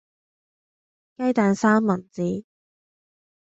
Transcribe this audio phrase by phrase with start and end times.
[1.19, 2.43] 雞蛋三文治